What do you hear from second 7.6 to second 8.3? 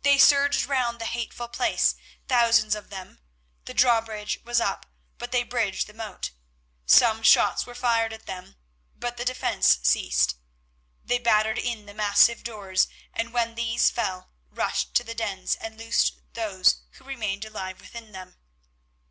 were fired at